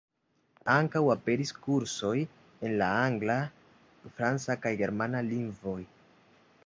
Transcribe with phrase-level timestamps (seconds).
[0.75, 2.15] Ankaŭ aperis kursoj
[2.69, 3.37] en la angla,
[4.17, 5.81] franca kaj germana lingvoj.